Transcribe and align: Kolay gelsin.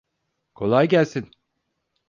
Kolay 0.53 0.87
gelsin. 0.87 1.31